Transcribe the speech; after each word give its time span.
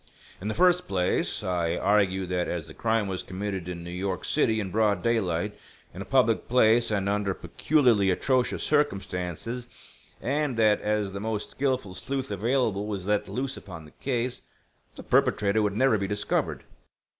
"In 0.41 0.47
the 0.47 0.55
first 0.55 0.87
place, 0.87 1.43
I 1.43 1.77
argued 1.77 2.29
that 2.29 2.47
as 2.47 2.65
the 2.65 2.73
crime 2.73 3.07
was 3.07 3.21
committed 3.21 3.69
in 3.69 3.83
New 3.83 3.91
York 3.91 4.25
City 4.25 4.59
in 4.59 4.71
broad 4.71 5.03
daylight, 5.03 5.53
in 5.93 6.01
a 6.01 6.05
public 6.05 6.47
place 6.47 6.89
and 6.89 7.07
under 7.07 7.35
peculiarly 7.35 8.09
atrocious 8.09 8.63
circumstances, 8.63 9.69
and 10.19 10.57
that 10.57 10.81
as 10.81 11.13
the 11.13 11.19
most 11.19 11.51
skilful 11.51 11.93
sleuth 11.93 12.31
available 12.31 12.87
was 12.87 13.05
let 13.05 13.29
loose 13.29 13.57
upon 13.57 13.85
the 13.85 13.91
case, 13.91 14.41
the 14.95 15.03
perpetrator 15.03 15.61
would 15.61 15.77
never 15.77 15.99
be 15.99 16.07
discovered. 16.07 16.63